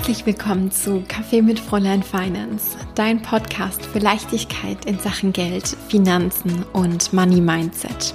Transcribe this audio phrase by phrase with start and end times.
[0.00, 6.64] Herzlich willkommen zu Kaffee mit Fräulein Finance, dein Podcast für Leichtigkeit in Sachen Geld, Finanzen
[6.72, 8.14] und Money Mindset.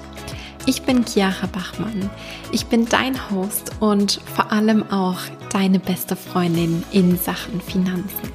[0.65, 2.09] Ich bin Chiara Bachmann.
[2.51, 5.19] Ich bin dein Host und vor allem auch
[5.53, 8.33] deine beste Freundin in Sachen Finanzen.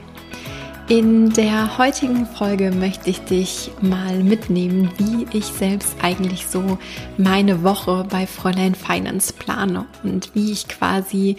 [0.89, 6.79] In der heutigen Folge möchte ich dich mal mitnehmen, wie ich selbst eigentlich so
[7.19, 11.37] meine Woche bei Fräulein Finance plane und wie ich quasi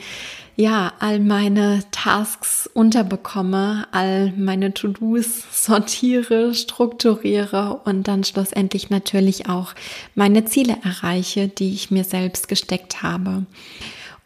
[0.61, 9.73] ja, all meine Tasks unterbekomme, all meine To-Dos sortiere, strukturiere und dann schlussendlich natürlich auch
[10.13, 13.47] meine Ziele erreiche, die ich mir selbst gesteckt habe.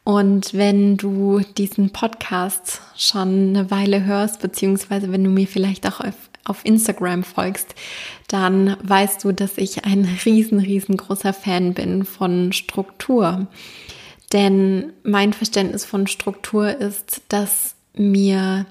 [0.03, 6.01] Und wenn du diesen Podcast schon eine Weile hörst, beziehungsweise wenn du mir vielleicht auch
[6.01, 7.75] auf, auf Instagram folgst,
[8.27, 13.47] dann weißt du, dass ich ein riesen, riesengroßer Fan bin von Struktur.
[14.35, 18.65] Denn mein Verständnis von Struktur ist, dass mir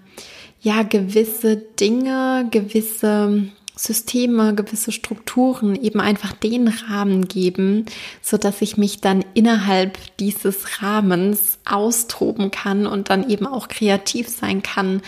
[0.60, 7.86] ja gewisse Dinge, gewisse Systeme, gewisse Strukturen eben einfach den Rahmen geben,
[8.20, 14.28] so dass ich mich dann innerhalb dieses Rahmens austoben kann und dann eben auch kreativ
[14.28, 15.00] sein kann,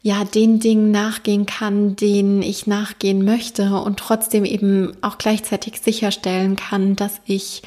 [0.00, 6.56] ja, den Dingen nachgehen kann, denen ich nachgehen möchte und trotzdem eben auch gleichzeitig sicherstellen
[6.56, 7.62] kann, dass ich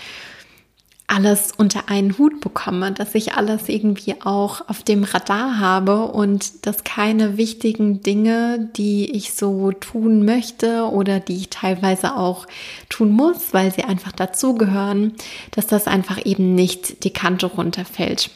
[1.08, 6.66] alles unter einen Hut bekomme, dass ich alles irgendwie auch auf dem Radar habe und
[6.66, 12.48] dass keine wichtigen Dinge, die ich so tun möchte oder die ich teilweise auch
[12.90, 15.14] tun muss, weil sie einfach dazugehören,
[15.52, 18.32] dass das einfach eben nicht die Kante runterfällt.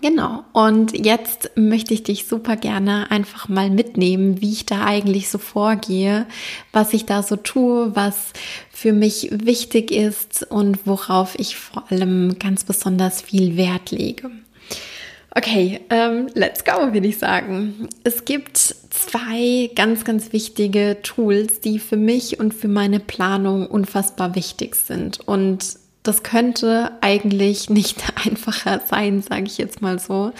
[0.00, 0.44] Genau.
[0.52, 5.38] Und jetzt möchte ich dich super gerne einfach mal mitnehmen, wie ich da eigentlich so
[5.38, 6.26] vorgehe,
[6.72, 8.32] was ich da so tue, was
[8.70, 14.30] für mich wichtig ist und worauf ich vor allem ganz besonders viel Wert lege.
[15.32, 17.88] Okay, ähm, let's go, würde ich sagen.
[18.02, 24.34] Es gibt zwei ganz, ganz wichtige Tools, die für mich und für meine Planung unfassbar
[24.34, 25.20] wichtig sind.
[25.20, 30.32] Und das könnte eigentlich nicht einfacher sein, sage ich jetzt mal so.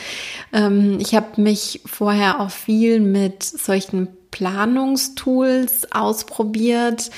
[0.53, 7.11] Ähm, ich habe mich vorher auch viel mit solchen Planungstools ausprobiert.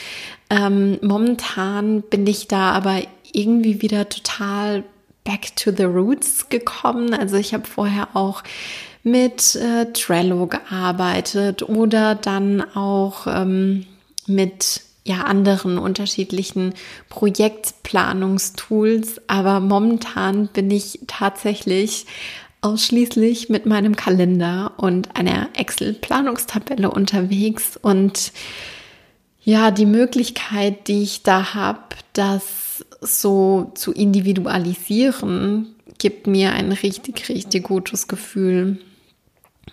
[0.51, 4.85] Ähm, momentan bin ich da aber irgendwie wieder total
[5.25, 7.15] back to the roots gekommen.
[7.15, 8.43] Also ich habe vorher auch
[9.03, 13.87] mit äh, Trello gearbeitet oder dann auch ähm,
[14.27, 16.75] mit ja anderen unterschiedlichen
[17.09, 22.05] Projektplanungstools, aber momentan bin ich tatsächlich
[22.61, 28.33] ausschließlich mit meinem Kalender und einer Excel-Planungstabelle unterwegs und
[29.45, 31.81] ja, die Möglichkeit, die ich da habe,
[32.13, 38.79] das so zu individualisieren, gibt mir ein richtig, richtig gutes Gefühl.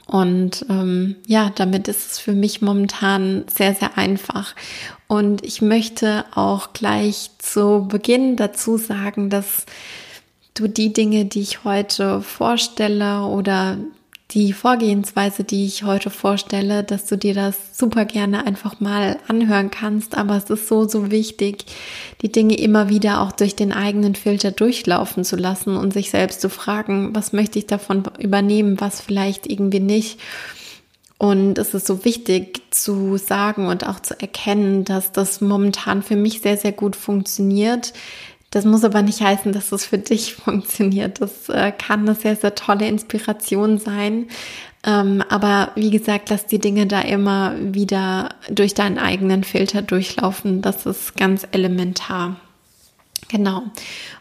[0.10, 4.56] Und ähm, ja, damit ist es für mich momentan sehr, sehr einfach.
[5.08, 9.66] Und ich möchte auch gleich zu Beginn dazu sagen, dass
[10.56, 13.78] du die Dinge, die ich heute vorstelle oder
[14.32, 19.72] die Vorgehensweise, die ich heute vorstelle, dass du dir das super gerne einfach mal anhören
[19.72, 20.16] kannst.
[20.16, 21.66] Aber es ist so, so wichtig,
[22.22, 26.42] die Dinge immer wieder auch durch den eigenen Filter durchlaufen zu lassen und sich selbst
[26.42, 30.20] zu fragen, was möchte ich davon übernehmen, was vielleicht irgendwie nicht.
[31.18, 36.16] Und es ist so wichtig zu sagen und auch zu erkennen, dass das momentan für
[36.16, 37.94] mich sehr, sehr gut funktioniert
[38.52, 41.22] das muss aber nicht heißen, dass es für dich funktioniert.
[41.22, 44.28] Das äh, kann eine sehr, sehr tolle Inspiration sein.
[44.86, 50.62] Ähm, aber wie gesagt, lass die Dinge da immer wieder durch deinen eigenen Filter durchlaufen.
[50.62, 52.38] Das ist ganz elementar.
[53.28, 53.64] Genau.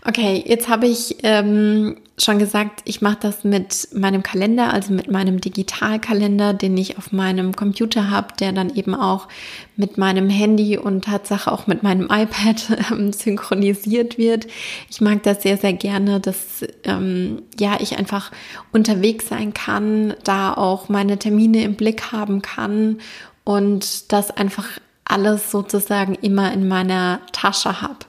[0.04, 5.10] Okay, jetzt habe ich ähm, schon gesagt, ich mache das mit meinem Kalender, also mit
[5.10, 9.28] meinem Digitalkalender, den ich auf meinem Computer habe, der dann eben auch
[9.76, 14.46] mit meinem Handy und Tatsache auch mit meinem iPad ähm, synchronisiert wird.
[14.90, 18.32] Ich mag das sehr, sehr gerne, dass ähm, ja ich einfach
[18.72, 22.98] unterwegs sein kann, da auch meine Termine im Blick haben kann
[23.44, 24.66] und das einfach
[25.04, 28.00] alles sozusagen immer in meiner Tasche habe.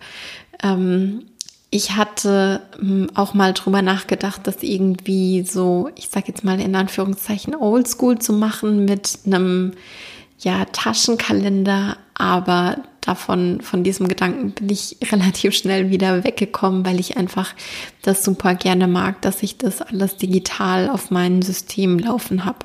[0.62, 1.25] Ähm,
[1.71, 6.75] ich hatte hm, auch mal drüber nachgedacht, das irgendwie so, ich sag jetzt mal in
[6.75, 9.74] Anführungszeichen oldschool zu machen mit einem
[10.39, 17.18] ja Taschenkalender, aber davon von diesem Gedanken bin ich relativ schnell wieder weggekommen, weil ich
[17.18, 17.54] einfach
[18.01, 22.60] das super gerne mag, dass ich das alles digital auf meinem System laufen habe.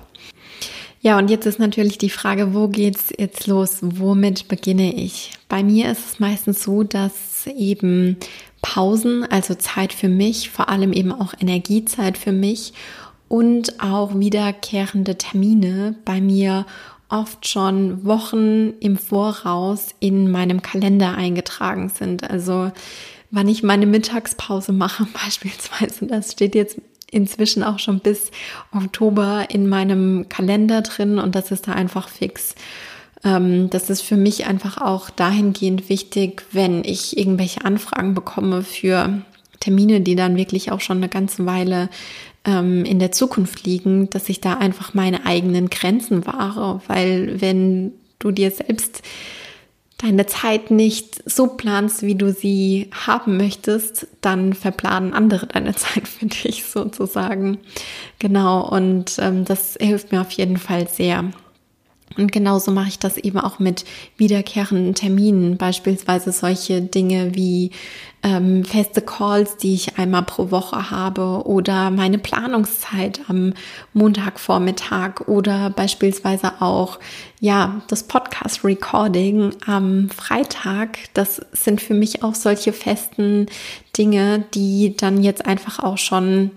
[1.02, 3.80] Ja, und jetzt ist natürlich die Frage, wo geht's jetzt los?
[3.82, 5.32] Womit beginne ich?
[5.50, 8.16] Bei mir ist es meistens so, dass eben
[8.64, 12.72] Pausen, also Zeit für mich, vor allem eben auch Energiezeit für mich
[13.28, 16.64] und auch wiederkehrende Termine bei mir
[17.10, 22.28] oft schon Wochen im Voraus in meinem Kalender eingetragen sind.
[22.28, 22.72] Also
[23.30, 26.80] wann ich meine Mittagspause mache beispielsweise, das steht jetzt
[27.10, 28.30] inzwischen auch schon bis
[28.72, 32.54] Oktober in meinem Kalender drin und das ist da einfach fix.
[33.24, 39.22] Ähm, das ist für mich einfach auch dahingehend wichtig, wenn ich irgendwelche Anfragen bekomme für
[39.60, 41.88] Termine, die dann wirklich auch schon eine ganze Weile
[42.44, 47.92] ähm, in der Zukunft liegen, dass ich da einfach meine eigenen Grenzen wahre, weil wenn
[48.18, 49.02] du dir selbst
[49.98, 56.06] deine Zeit nicht so planst, wie du sie haben möchtest, dann verplanen andere deine Zeit
[56.08, 57.58] für dich sozusagen.
[58.18, 61.30] Genau, und ähm, das hilft mir auf jeden Fall sehr.
[62.16, 63.84] Und genauso mache ich das eben auch mit
[64.16, 67.70] wiederkehrenden Terminen, beispielsweise solche Dinge wie
[68.22, 73.52] ähm, feste Calls, die ich einmal pro Woche habe oder meine Planungszeit am
[73.92, 76.98] Montagvormittag oder beispielsweise auch
[77.40, 80.98] ja das Podcast Recording am Freitag.
[81.12, 83.46] Das sind für mich auch solche festen
[83.98, 86.50] Dinge, die dann jetzt einfach auch schon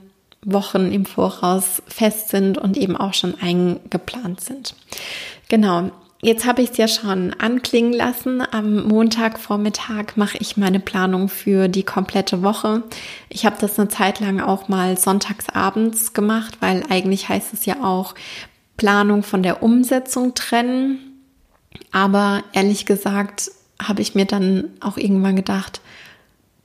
[0.45, 4.75] Wochen im Voraus fest sind und eben auch schon eingeplant sind.
[5.49, 5.91] Genau.
[6.19, 8.41] Jetzt habe ich es ja schon anklingen lassen.
[8.41, 12.81] Am Montagvormittag mache ich meine Planung für die komplette Woche.
[13.29, 17.83] Ich habe das eine Zeit lang auch mal sonntagsabends gemacht, weil eigentlich heißt es ja
[17.83, 18.15] auch
[18.77, 20.99] Planung von der Umsetzung trennen.
[21.91, 25.81] Aber ehrlich gesagt habe ich mir dann auch irgendwann gedacht,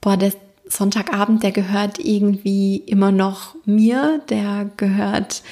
[0.01, 0.33] boah, der
[0.67, 5.43] Sonntagabend, der gehört irgendwie immer noch mir, der gehört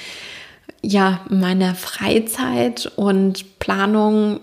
[0.83, 4.41] ja, meine Freizeit und Planung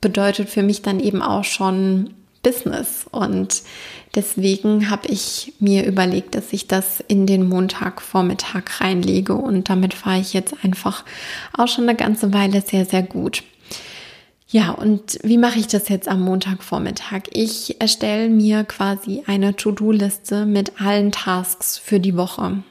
[0.00, 2.10] bedeutet für mich dann eben auch schon
[2.42, 3.06] Business.
[3.10, 3.62] Und
[4.14, 9.34] deswegen habe ich mir überlegt, dass ich das in den Montagvormittag reinlege.
[9.34, 11.04] Und damit fahre ich jetzt einfach
[11.56, 13.42] auch schon eine ganze Weile sehr, sehr gut.
[14.46, 17.22] Ja, und wie mache ich das jetzt am Montagvormittag?
[17.32, 22.62] Ich erstelle mir quasi eine To-Do-Liste mit allen Tasks für die Woche.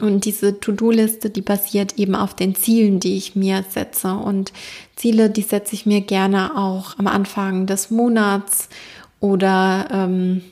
[0.00, 4.12] Und diese To-Do-Liste, die basiert eben auf den Zielen, die ich mir setze.
[4.14, 4.52] Und
[4.94, 8.68] Ziele, die setze ich mir gerne auch am Anfang des Monats
[9.20, 10.42] oder ähm,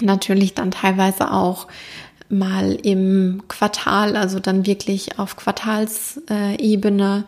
[0.00, 1.68] natürlich dann teilweise auch
[2.30, 7.24] mal im Quartal, also dann wirklich auf Quartalsebene.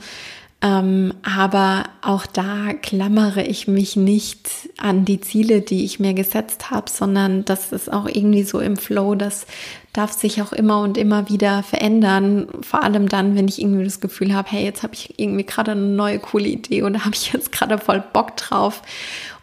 [0.62, 4.48] Ähm, aber auch da klammere ich mich nicht
[4.78, 8.78] an die Ziele, die ich mir gesetzt habe, sondern das ist auch irgendwie so im
[8.78, 9.46] Flow, das
[9.94, 12.48] darf sich auch immer und immer wieder verändern.
[12.60, 15.70] Vor allem dann, wenn ich irgendwie das Gefühl habe, hey, jetzt habe ich irgendwie gerade
[15.70, 18.82] eine neue coole Idee und da habe ich jetzt gerade voll Bock drauf.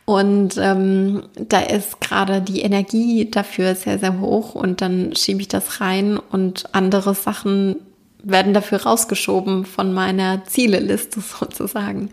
[0.05, 5.47] Und ähm, da ist gerade die Energie dafür sehr, sehr hoch und dann schiebe ich
[5.47, 7.77] das rein und andere Sachen
[8.23, 12.09] werden dafür rausgeschoben von meiner Zieleliste sozusagen.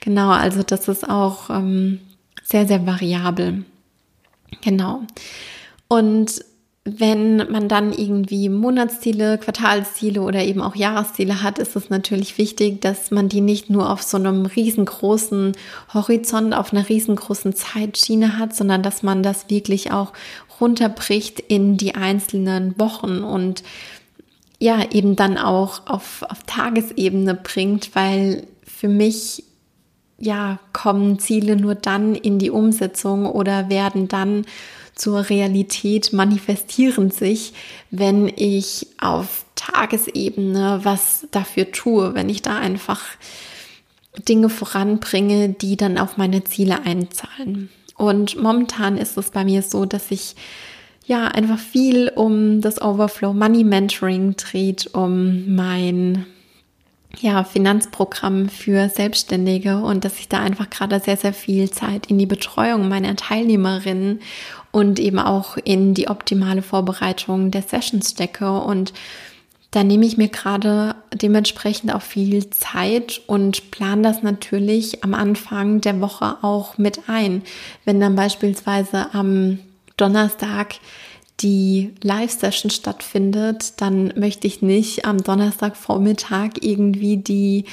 [0.00, 2.00] Genau, also das ist auch ähm,
[2.42, 3.64] sehr, sehr variabel.
[4.62, 5.02] Genau.
[5.86, 6.44] Und
[6.88, 12.80] wenn man dann irgendwie Monatsziele, Quartalsziele oder eben auch Jahresziele hat, ist es natürlich wichtig,
[12.80, 15.56] dass man die nicht nur auf so einem riesengroßen
[15.92, 20.12] Horizont, auf einer riesengroßen Zeitschiene hat, sondern dass man das wirklich auch
[20.60, 23.64] runterbricht in die einzelnen Wochen und
[24.60, 29.42] ja, eben dann auch auf, auf Tagesebene bringt, weil für mich
[30.18, 34.46] ja kommen Ziele nur dann in die Umsetzung oder werden dann
[34.96, 37.52] zur Realität, manifestieren sich,
[37.90, 43.02] wenn ich auf Tagesebene was dafür tue, wenn ich da einfach
[44.28, 47.68] Dinge voranbringe, die dann auf meine Ziele einzahlen.
[47.96, 50.34] Und momentan ist es bei mir so, dass ich
[51.06, 56.26] ja einfach viel um das Overflow Money Mentoring dreht, um mein
[57.20, 62.18] ja, Finanzprogramm für Selbstständige und dass ich da einfach gerade sehr, sehr viel Zeit in
[62.18, 64.20] die Betreuung meiner Teilnehmerinnen
[64.70, 68.92] und eben auch in die optimale Vorbereitung der Sessions stecke und
[69.70, 75.80] da nehme ich mir gerade dementsprechend auch viel Zeit und plane das natürlich am Anfang
[75.82, 77.42] der Woche auch mit ein.
[77.84, 79.58] Wenn dann beispielsweise am
[79.96, 80.76] Donnerstag
[81.40, 87.64] die Live-Session stattfindet, dann möchte ich nicht am Donnerstagvormittag irgendwie die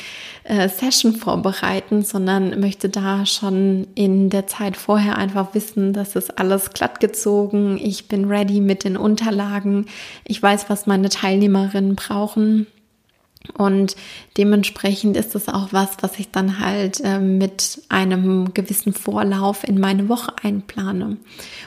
[0.44, 6.30] äh, Session vorbereiten, sondern möchte da schon in der Zeit vorher einfach wissen, dass es
[6.30, 9.86] alles glatt gezogen, ich bin ready mit den Unterlagen,
[10.26, 12.68] ich weiß, was meine Teilnehmerinnen brauchen
[13.58, 13.98] Und
[14.38, 19.80] dementsprechend ist es auch was, was ich dann halt äh, mit einem gewissen Vorlauf in
[19.80, 21.18] meine Woche einplane.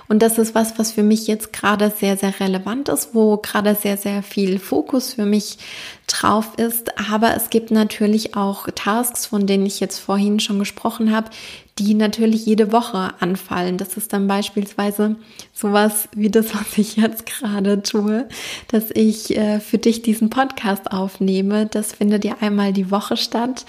[0.08, 3.74] Und das ist was, was für mich jetzt gerade sehr, sehr relevant ist, wo gerade
[3.74, 5.58] sehr, sehr viel Fokus für mich
[6.06, 6.98] drauf ist.
[7.10, 11.30] Aber es gibt natürlich auch Tasks, von denen ich jetzt vorhin schon gesprochen habe,
[11.78, 13.76] die natürlich jede Woche anfallen.
[13.76, 15.16] Das ist dann beispielsweise
[15.52, 18.28] sowas wie das, was ich jetzt gerade tue,
[18.68, 21.66] dass ich äh, für dich diesen Podcast aufnehme.
[21.66, 23.66] Das findet ja einmal die Woche statt.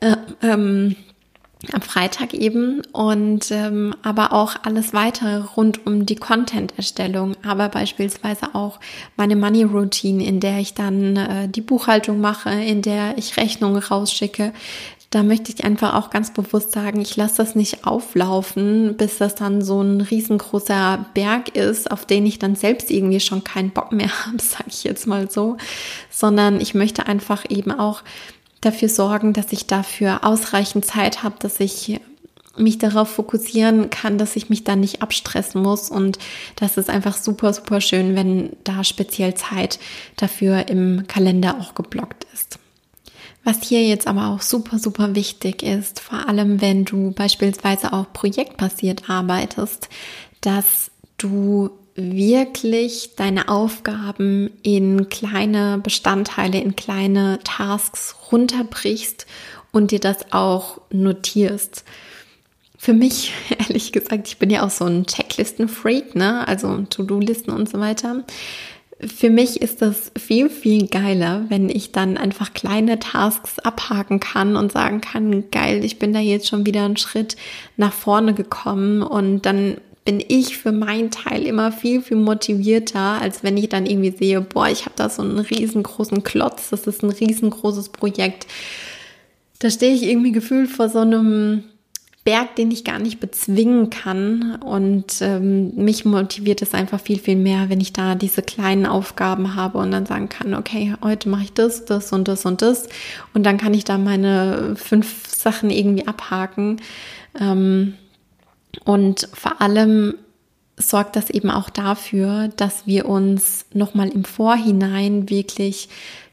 [0.00, 0.96] Äh, ähm,
[1.72, 8.54] am Freitag eben und ähm, aber auch alles weitere rund um die Content-Erstellung, aber beispielsweise
[8.54, 8.78] auch
[9.16, 13.82] meine Money Routine, in der ich dann äh, die Buchhaltung mache, in der ich Rechnungen
[13.82, 14.52] rausschicke,
[15.10, 19.34] da möchte ich einfach auch ganz bewusst sagen, ich lasse das nicht auflaufen, bis das
[19.34, 23.92] dann so ein riesengroßer Berg ist, auf den ich dann selbst irgendwie schon keinen Bock
[23.92, 25.56] mehr habe, sage ich jetzt mal so,
[26.10, 28.02] sondern ich möchte einfach eben auch
[28.60, 32.00] dafür sorgen, dass ich dafür ausreichend Zeit habe, dass ich
[32.58, 36.18] mich darauf fokussieren kann, dass ich mich dann nicht abstressen muss und
[36.56, 39.78] das ist einfach super, super schön, wenn da speziell Zeit
[40.16, 42.45] dafür im Kalender auch geblockt ist.
[43.46, 48.12] Was hier jetzt aber auch super, super wichtig ist, vor allem wenn du beispielsweise auch
[48.12, 49.88] projektbasiert arbeitest,
[50.40, 59.28] dass du wirklich deine Aufgaben in kleine Bestandteile, in kleine Tasks runterbrichst
[59.70, 61.84] und dir das auch notierst.
[62.76, 66.48] Für mich, ehrlich gesagt, ich bin ja auch so ein Checklisten-Freak, ne?
[66.48, 68.24] Also To-Do-Listen und so weiter.
[68.98, 74.56] Für mich ist das viel, viel geiler, wenn ich dann einfach kleine Tasks abhaken kann
[74.56, 77.36] und sagen kann, geil, ich bin da jetzt schon wieder einen Schritt
[77.76, 79.76] nach vorne gekommen und dann
[80.06, 84.40] bin ich für meinen Teil immer viel, viel motivierter, als wenn ich dann irgendwie sehe,
[84.40, 88.46] boah, ich habe da so einen riesengroßen Klotz, das ist ein riesengroßes Projekt.
[89.58, 91.64] Da stehe ich irgendwie gefühlt vor so einem
[92.26, 94.56] Berg, den ich gar nicht bezwingen kann.
[94.56, 99.54] Und ähm, mich motiviert es einfach viel, viel mehr, wenn ich da diese kleinen Aufgaben
[99.54, 102.88] habe und dann sagen kann, okay, heute mache ich das, das und das und das.
[103.32, 106.80] Und dann kann ich da meine fünf Sachen irgendwie abhaken.
[107.38, 107.94] Ähm,
[108.84, 110.16] und vor allem
[110.76, 115.88] sorgt das eben auch dafür, dass wir uns nochmal im Vorhinein wirklich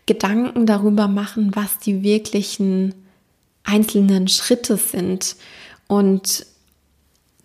[0.08, 2.96] Gedanken darüber machen, was die wirklichen
[3.64, 5.36] einzelnen Schritte sind
[5.88, 6.46] und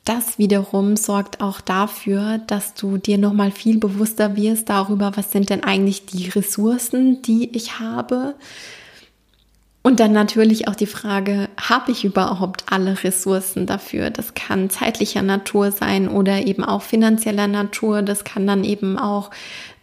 [0.09, 5.51] das wiederum sorgt auch dafür, dass du dir nochmal viel bewusster wirst darüber, was sind
[5.51, 8.35] denn eigentlich die Ressourcen, die ich habe.
[9.83, 14.09] Und dann natürlich auch die Frage, habe ich überhaupt alle Ressourcen dafür?
[14.09, 18.01] Das kann zeitlicher Natur sein oder eben auch finanzieller Natur.
[18.01, 19.31] Das kann dann eben auch,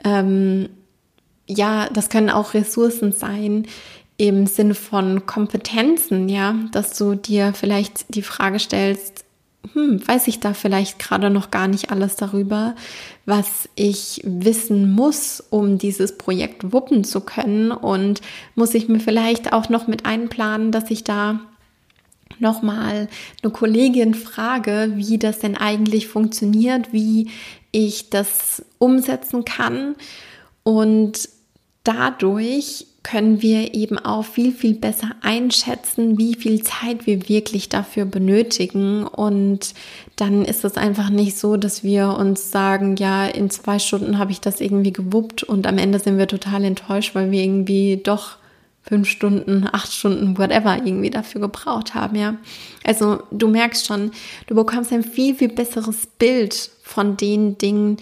[0.04, 0.70] ähm,
[1.46, 3.68] ja, das können auch Ressourcen sein,
[4.18, 9.26] im Sinne von Kompetenzen, ja, dass du dir vielleicht die Frage stellst,
[9.74, 12.76] hm, weiß ich da vielleicht gerade noch gar nicht alles darüber,
[13.26, 17.72] was ich wissen muss, um dieses Projekt wuppen zu können?
[17.72, 18.22] Und
[18.56, 21.40] muss ich mir vielleicht auch noch mit einplanen, dass ich da
[22.40, 23.08] nochmal
[23.42, 27.30] eine Kollegin frage, wie das denn eigentlich funktioniert, wie
[27.72, 29.96] ich das umsetzen kann?
[30.64, 31.30] Und
[31.86, 38.04] dadurch können wir eben auch viel, viel besser einschätzen, wie viel Zeit wir wirklich dafür
[38.06, 39.06] benötigen.
[39.06, 39.76] Und
[40.16, 44.32] dann ist es einfach nicht so, dass wir uns sagen, ja, in zwei Stunden habe
[44.32, 48.38] ich das irgendwie gewuppt und am Ende sind wir total enttäuscht, weil wir irgendwie doch
[48.82, 52.36] fünf Stunden, acht Stunden, whatever irgendwie dafür gebraucht haben, ja.
[52.84, 54.12] Also du merkst schon,
[54.48, 57.98] du bekommst ein viel, viel besseres Bild von den Dingen,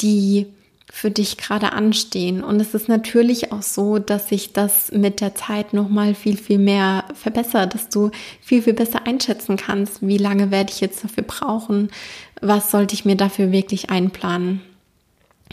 [0.00, 0.46] die
[0.90, 2.42] für dich gerade anstehen.
[2.42, 6.58] Und es ist natürlich auch so, dass sich das mit der Zeit nochmal viel, viel
[6.58, 11.24] mehr verbessert, dass du viel, viel besser einschätzen kannst, wie lange werde ich jetzt dafür
[11.24, 11.90] brauchen,
[12.40, 14.62] was sollte ich mir dafür wirklich einplanen.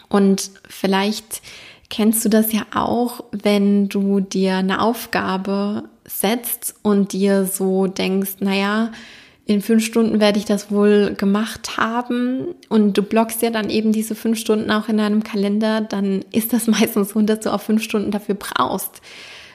[0.10, 1.42] Und vielleicht
[1.90, 8.36] kennst du das ja auch, wenn du dir eine Aufgabe setzt und dir so denkst,
[8.40, 8.92] naja,
[9.48, 13.92] in fünf Stunden werde ich das wohl gemacht haben und du blockst ja dann eben
[13.92, 17.62] diese fünf Stunden auch in deinem Kalender, dann ist das meistens so, dass du auch
[17.62, 19.02] fünf Stunden dafür brauchst.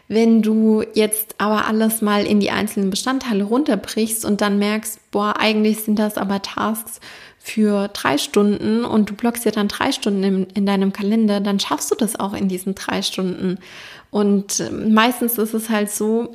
[0.06, 5.34] Wenn du jetzt aber alles mal in die einzelnen Bestandteile runterbrichst und dann merkst, boah,
[5.38, 6.98] eigentlich sind das aber Tasks
[7.38, 11.60] für drei Stunden und du blockst ja dann drei Stunden in, in deinem Kalender, dann
[11.60, 13.58] schaffst du das auch in diesen drei Stunden.
[14.10, 16.32] Und meistens ist es halt so,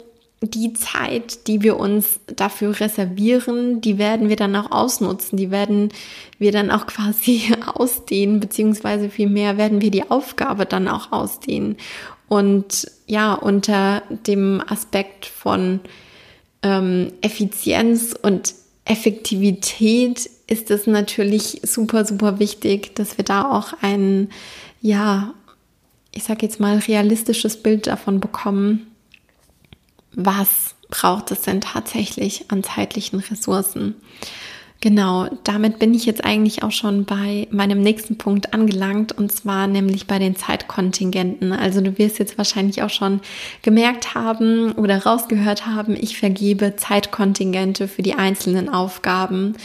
[0.52, 5.90] die Zeit, die wir uns dafür reservieren, die werden wir dann auch ausnutzen, die werden
[6.40, 11.78] wir dann auch quasi ausdehnen, beziehungsweise vielmehr werden wir die Aufgabe dann auch ausdehnen.
[12.28, 15.80] Und ja, unter dem Aspekt von
[16.64, 24.30] ähm, Effizienz und Effektivität ist es natürlich super, super wichtig, dass wir da auch ein,
[24.82, 25.34] ja,
[26.12, 28.88] ich sag jetzt mal, realistisches Bild davon bekommen,
[30.16, 33.96] was braucht es denn tatsächlich an zeitlichen Ressourcen.
[34.82, 39.66] Genau, damit bin ich jetzt eigentlich auch schon bei meinem nächsten Punkt angelangt und zwar
[39.66, 41.54] nämlich bei den Zeitkontingenten.
[41.54, 43.22] Also du wirst jetzt wahrscheinlich auch schon
[43.64, 49.56] gemerkt haben oder rausgehört haben, ich vergebe Zeitkontingente für die einzelnen Aufgaben.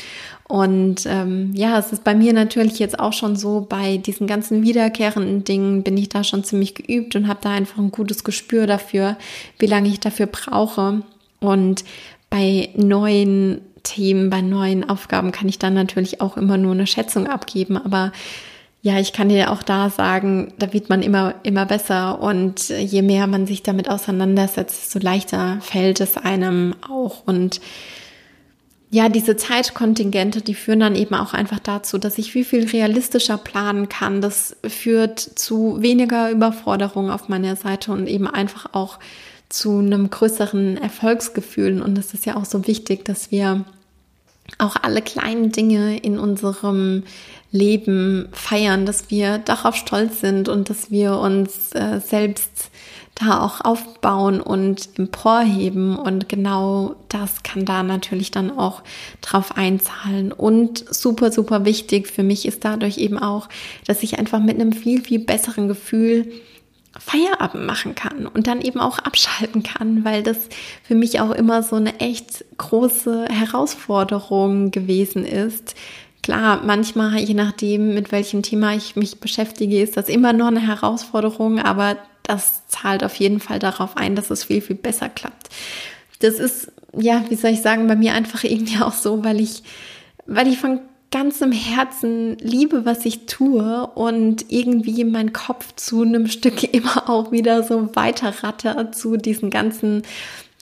[0.51, 4.65] Und ähm, ja, es ist bei mir natürlich jetzt auch schon so, bei diesen ganzen
[4.65, 8.67] wiederkehrenden Dingen bin ich da schon ziemlich geübt und habe da einfach ein gutes Gespür
[8.67, 9.17] dafür,
[9.61, 11.03] wie lange ich dafür brauche.
[11.39, 11.85] Und
[12.31, 17.29] bei neuen Themen, bei neuen Aufgaben kann ich dann natürlich auch immer nur eine Schätzung
[17.29, 18.11] abgeben, aber
[18.83, 22.21] ja, ich kann dir auch da sagen, da wird man immer, immer besser.
[22.21, 27.23] Und je mehr man sich damit auseinandersetzt, desto leichter fällt es einem auch.
[27.27, 27.61] Und
[28.93, 33.39] ja, diese Zeitkontingente, die führen dann eben auch einfach dazu, dass ich wie viel realistischer
[33.39, 34.21] planen kann.
[34.21, 38.99] Das führt zu weniger Überforderung auf meiner Seite und eben einfach auch
[39.49, 41.81] zu einem größeren Erfolgsgefühl.
[41.83, 43.65] Und es ist ja auch so wichtig, dass wir
[44.59, 47.05] auch alle kleinen Dinge in unserem
[47.53, 52.71] Leben feiern, dass wir darauf stolz sind und dass wir uns äh, selbst
[53.17, 55.97] da auch aufbauen und emporheben.
[55.97, 58.83] Und genau das kann da natürlich dann auch
[59.21, 60.33] drauf einzahlen.
[60.33, 63.49] Und super, super wichtig für mich ist dadurch eben auch,
[63.87, 66.33] dass ich einfach mit einem viel, viel besseren Gefühl
[66.99, 70.49] Feierabend machen kann und dann eben auch abschalten kann, weil das
[70.83, 75.77] für mich auch immer so eine echt große Herausforderung gewesen ist.
[76.23, 80.67] Klar, manchmal, je nachdem, mit welchem Thema ich mich beschäftige, ist das immer noch eine
[80.67, 85.49] Herausforderung, aber das zahlt auf jeden Fall darauf ein, dass es viel, viel besser klappt.
[86.21, 89.63] Das ist, ja, wie soll ich sagen, bei mir einfach irgendwie auch so, weil ich,
[90.27, 96.27] weil ich von ganzem Herzen liebe, was ich tue und irgendwie mein Kopf zu einem
[96.29, 100.03] Stück immer auch wieder so weiter ratter zu diesen ganzen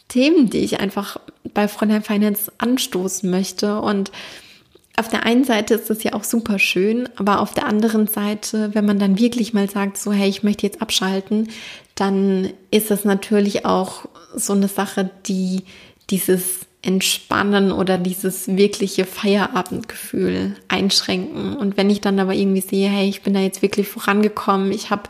[0.09, 1.19] Themen, die ich einfach
[1.53, 3.81] bei Fräulein Finance anstoßen möchte.
[3.81, 4.11] Und
[4.99, 8.75] auf der einen Seite ist das ja auch super schön, aber auf der anderen Seite,
[8.75, 11.49] wenn man dann wirklich mal sagt, so, hey, ich möchte jetzt abschalten,
[11.95, 15.65] dann ist das natürlich auch so eine Sache, die
[16.11, 21.57] dieses Entspannen oder dieses wirkliche Feierabendgefühl einschränken.
[21.57, 24.91] Und wenn ich dann aber irgendwie sehe, hey, ich bin da jetzt wirklich vorangekommen, ich
[24.91, 25.03] habe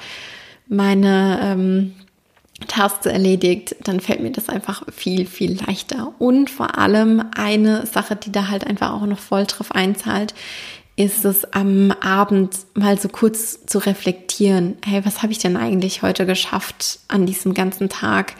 [0.67, 1.95] meine ähm,
[2.67, 6.13] Taste erledigt, dann fällt mir das einfach viel, viel leichter.
[6.19, 10.35] Und vor allem eine Sache, die da halt einfach auch noch voll drauf einzahlt,
[10.97, 14.77] ist es am Abend mal so kurz zu reflektieren.
[14.85, 18.35] Hey, was habe ich denn eigentlich heute geschafft an diesem ganzen Tag?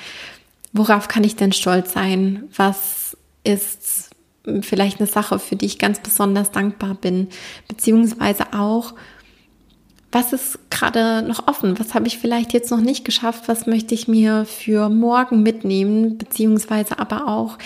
[0.73, 2.43] Worauf kann ich denn stolz sein?
[2.57, 4.11] Was ist
[4.63, 7.29] vielleicht eine Sache, für die ich ganz besonders dankbar bin,
[7.69, 8.95] beziehungsweise auch,
[10.11, 11.79] was ist gerade noch offen?
[11.79, 13.45] Was habe ich vielleicht jetzt noch nicht geschafft?
[13.47, 16.17] Was möchte ich mir für morgen mitnehmen?
[16.17, 17.59] Beziehungsweise aber auch,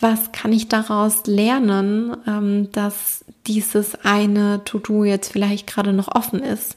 [0.00, 6.40] was kann ich daraus lernen, ähm, dass dieses eine To-Do jetzt vielleicht gerade noch offen
[6.40, 6.76] ist?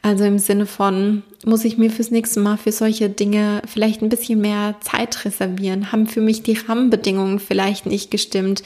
[0.00, 4.08] Also im Sinne von, muss ich mir fürs nächste Mal für solche Dinge vielleicht ein
[4.08, 5.92] bisschen mehr Zeit reservieren?
[5.92, 8.62] Haben für mich die Rahmenbedingungen vielleicht nicht gestimmt?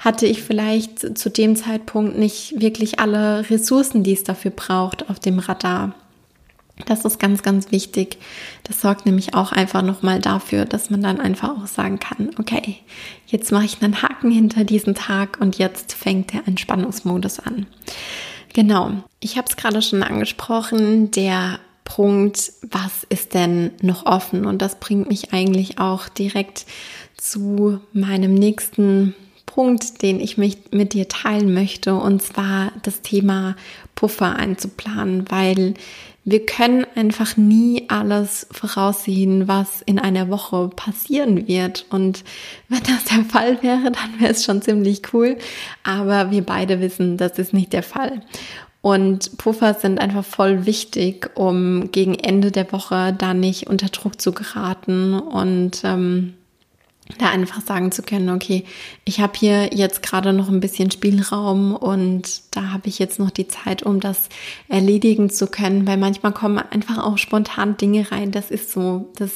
[0.00, 5.20] Hatte ich vielleicht zu dem Zeitpunkt nicht wirklich alle Ressourcen, die es dafür braucht, auf
[5.20, 5.94] dem Radar?
[6.86, 8.16] Das ist ganz, ganz wichtig.
[8.64, 12.76] Das sorgt nämlich auch einfach nochmal dafür, dass man dann einfach auch sagen kann, okay,
[13.26, 17.66] jetzt mache ich einen Haken hinter diesen Tag und jetzt fängt der Entspannungsmodus an.
[18.54, 24.46] Genau, ich habe es gerade schon angesprochen, der Punkt, was ist denn noch offen?
[24.46, 26.64] Und das bringt mich eigentlich auch direkt
[27.18, 29.14] zu meinem nächsten
[29.54, 33.56] Punkt, den ich mich mit dir teilen möchte, und zwar das Thema
[33.96, 35.74] Puffer einzuplanen, weil
[36.24, 41.86] wir können einfach nie alles voraussehen, was in einer Woche passieren wird.
[41.90, 42.22] Und
[42.68, 45.36] wenn das der Fall wäre, dann wäre es schon ziemlich cool.
[45.82, 48.22] Aber wir beide wissen, das ist nicht der Fall.
[48.82, 54.20] Und Puffer sind einfach voll wichtig, um gegen Ende der Woche da nicht unter Druck
[54.20, 56.34] zu geraten und ähm,
[57.18, 58.64] da einfach sagen zu können, okay,
[59.04, 63.30] ich habe hier jetzt gerade noch ein bisschen Spielraum und da habe ich jetzt noch
[63.30, 64.28] die Zeit, um das
[64.68, 68.30] erledigen zu können, weil manchmal kommen einfach auch spontan Dinge rein.
[68.30, 69.30] Das ist so, das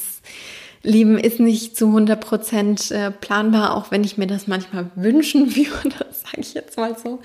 [0.83, 5.57] Leben ist nicht zu 100 Prozent äh, planbar, auch wenn ich mir das manchmal wünschen
[5.57, 7.21] würde, sage ich jetzt mal so.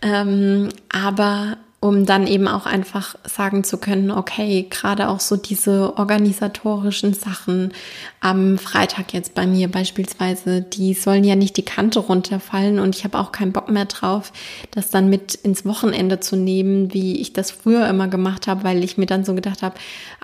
[0.00, 5.98] Ähm, aber um dann eben auch einfach sagen zu können, okay, gerade auch so diese
[5.98, 7.74] organisatorischen Sachen
[8.20, 13.04] am Freitag jetzt bei mir beispielsweise, die sollen ja nicht die Kante runterfallen und ich
[13.04, 14.32] habe auch keinen Bock mehr drauf,
[14.70, 18.82] das dann mit ins Wochenende zu nehmen, wie ich das früher immer gemacht habe, weil
[18.82, 19.74] ich mir dann so gedacht habe,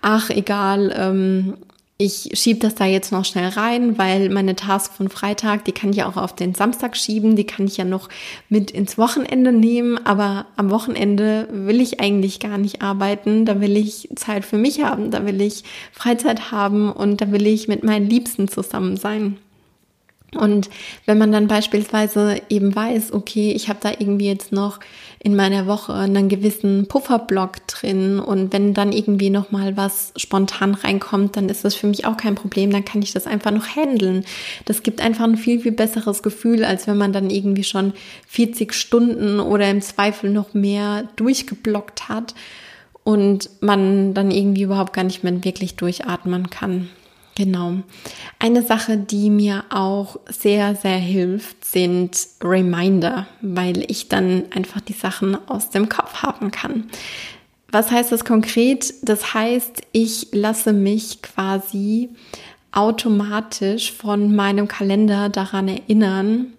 [0.00, 1.58] ach egal, ähm,
[2.00, 5.92] ich schiebe das da jetzt noch schnell rein, weil meine Task von Freitag, die kann
[5.92, 8.08] ich auch auf den Samstag schieben, die kann ich ja noch
[8.48, 13.76] mit ins Wochenende nehmen, aber am Wochenende will ich eigentlich gar nicht arbeiten, da will
[13.76, 16.90] ich Zeit für mich haben, da will ich Freizeit haben.
[16.90, 19.38] Und da will ich mit meinen Liebsten zusammen sein.
[20.36, 20.70] Und
[21.06, 24.78] wenn man dann beispielsweise eben weiß, okay, ich habe da irgendwie jetzt noch
[25.22, 30.74] in meiner Woche einen gewissen Pufferblock drin und wenn dann irgendwie noch mal was spontan
[30.74, 33.66] reinkommt, dann ist das für mich auch kein Problem, dann kann ich das einfach noch
[33.66, 34.24] handeln.
[34.64, 37.92] Das gibt einfach ein viel viel besseres Gefühl, als wenn man dann irgendwie schon
[38.28, 42.34] 40 Stunden oder im Zweifel noch mehr durchgeblockt hat
[43.02, 46.88] und man dann irgendwie überhaupt gar nicht mehr wirklich durchatmen kann.
[47.40, 47.76] Genau.
[48.38, 54.92] Eine Sache, die mir auch sehr, sehr hilft, sind Reminder, weil ich dann einfach die
[54.92, 56.90] Sachen aus dem Kopf haben kann.
[57.72, 58.92] Was heißt das konkret?
[59.00, 62.10] Das heißt, ich lasse mich quasi
[62.72, 66.52] automatisch von meinem Kalender daran erinnern,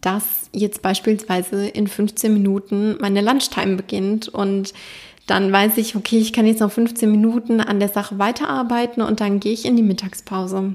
[0.00, 4.72] dass jetzt beispielsweise in 15 Minuten meine Lunchtime beginnt und
[5.26, 9.20] dann weiß ich, okay, ich kann jetzt noch 15 Minuten an der Sache weiterarbeiten und
[9.20, 10.74] dann gehe ich in die Mittagspause.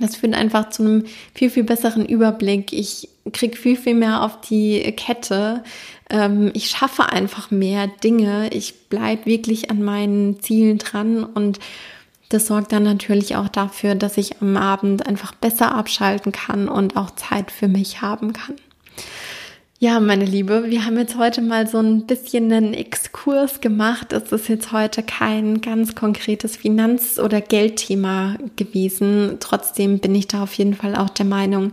[0.00, 2.72] Das führt einfach zu einem viel, viel besseren Überblick.
[2.72, 5.64] Ich kriege viel, viel mehr auf die Kette.
[6.10, 8.50] Ähm, ich schaffe einfach mehr Dinge.
[8.52, 11.58] Ich bleibe wirklich an meinen Zielen dran und
[12.28, 16.96] das sorgt dann natürlich auch dafür, dass ich am Abend einfach besser abschalten kann und
[16.96, 18.56] auch Zeit für mich haben kann.
[19.78, 24.14] Ja, meine Liebe, wir haben jetzt heute mal so ein bisschen einen Exkurs gemacht.
[24.14, 29.36] Es ist jetzt heute kein ganz konkretes Finanz- oder Geldthema gewesen.
[29.38, 31.72] Trotzdem bin ich da auf jeden Fall auch der Meinung,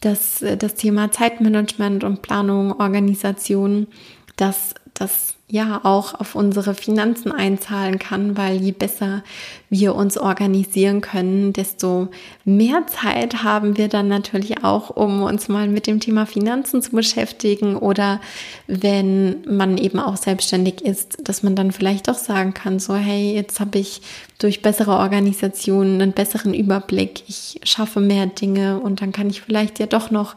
[0.00, 3.86] dass äh, das Thema Zeitmanagement und Planung, Organisation,
[4.34, 9.22] dass das ja auch auf unsere Finanzen einzahlen kann, weil je besser
[9.70, 12.08] wir uns organisieren können, desto
[12.44, 16.90] mehr Zeit haben wir dann natürlich auch, um uns mal mit dem Thema Finanzen zu
[16.90, 18.20] beschäftigen oder
[18.66, 23.32] wenn man eben auch selbstständig ist, dass man dann vielleicht auch sagen kann, so hey,
[23.32, 24.02] jetzt habe ich
[24.40, 29.78] durch bessere Organisation einen besseren Überblick, ich schaffe mehr Dinge und dann kann ich vielleicht
[29.78, 30.34] ja doch noch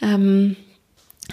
[0.00, 0.56] ähm,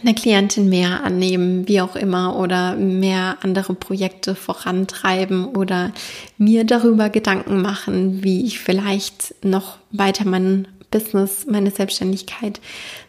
[0.02, 5.92] eine Klientin mehr annehmen, wie auch immer, oder mehr andere Projekte vorantreiben oder
[6.38, 12.60] mir darüber Gedanken machen, wie ich vielleicht noch weiter mein Business, meine Selbstständigkeit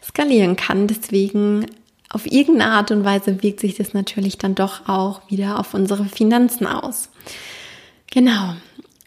[0.03, 0.87] skalieren kann.
[0.87, 1.67] Deswegen
[2.11, 6.05] auf irgendeine Art und Weise wirkt sich das natürlich dann doch auch wieder auf unsere
[6.05, 7.09] Finanzen aus.
[8.11, 8.55] Genau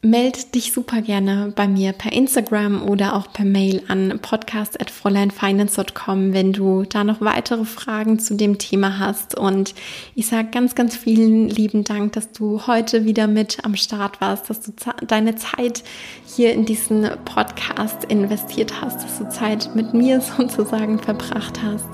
[0.03, 6.53] meld dich super gerne bei mir per Instagram oder auch per Mail an podcast.fräuleinfinance.com, wenn
[6.53, 9.35] du da noch weitere Fragen zu dem Thema hast.
[9.35, 9.73] Und
[10.13, 14.51] ich sage ganz, ganz vielen lieben Dank, dass du heute wieder mit am Start warst,
[14.51, 14.71] dass du
[15.07, 15.83] deine Zeit
[16.25, 21.87] hier in diesen Podcast investiert hast, dass du Zeit mit mir sozusagen verbracht hast.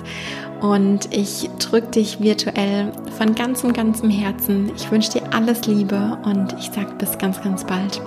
[0.63, 4.71] Und ich drücke dich virtuell von ganzem, ganzem Herzen.
[4.77, 8.01] Ich wünsche dir alles Liebe und ich sage bis ganz, ganz bald.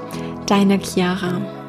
[0.47, 1.66] Deine Chiara.